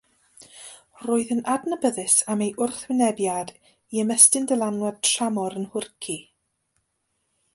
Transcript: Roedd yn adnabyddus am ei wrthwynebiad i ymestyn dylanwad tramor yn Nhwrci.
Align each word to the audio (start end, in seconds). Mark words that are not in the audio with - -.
Roedd 1.01 1.33
yn 1.35 1.43
adnabyddus 1.55 2.15
am 2.35 2.41
ei 2.45 2.47
wrthwynebiad 2.65 3.53
i 3.67 4.03
ymestyn 4.05 4.49
dylanwad 4.53 4.99
tramor 5.09 5.59
yn 5.61 5.67
Nhwrci. 5.69 6.17